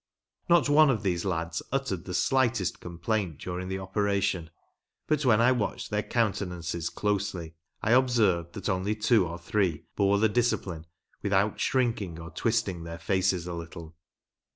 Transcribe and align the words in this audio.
Not 0.49 0.67
one 0.67 0.89
of 0.89 1.03
these 1.03 1.25
lads 1.25 1.61
uttered 1.71 2.05
the 2.05 2.15
slightest 2.15 2.79
complaint 2.79 3.37
during 3.37 3.67
the 3.67 3.77
operation; 3.77 4.49
but 5.05 5.23
when 5.25 5.39
I 5.39 5.51
watched 5.51 5.91
their 5.91 6.01
countenances 6.01 6.89
closely, 6.89 7.53
I 7.83 7.91
observed 7.91 8.53
that 8.53 8.67
only 8.67 8.95
two 8.95 9.27
or 9.27 9.37
three 9.37 9.85
bore 9.95 10.17
the 10.17 10.27
discipline 10.27 10.87
without 11.21 11.59
shrinking 11.59 12.17
or 12.19 12.31
twisting 12.31 12.83
their 12.83 12.97
faces 12.97 13.45
a 13.45 13.53
little. 13.53 13.95